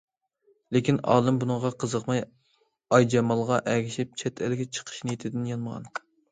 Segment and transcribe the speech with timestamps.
[0.77, 2.23] لېكىن، ئالىم بۇنىڭغا قىزىقماي،
[2.97, 5.91] ئايجامالغا ئەگىشىپ چەت ئەلگە چىقىش نىيىتىدىن يانمىغان.